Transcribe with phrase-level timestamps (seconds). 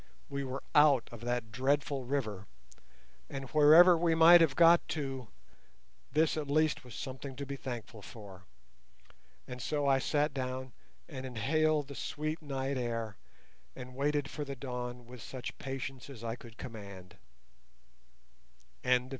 [0.31, 2.47] We were out of that dreadful river,
[3.29, 5.27] and wherever we might have got to
[6.11, 8.45] this at least was something to be thankful for.
[9.47, 10.73] And so I sat down
[11.07, 13.15] and inhaled the sweet night air
[13.75, 17.17] and waited for the dawn with such patience as I could command.